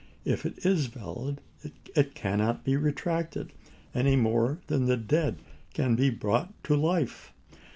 [0.25, 1.41] If it is valid
[1.93, 3.53] it cannot be retracted,
[3.93, 5.37] any more than the dead
[5.75, 7.31] can be brought to life.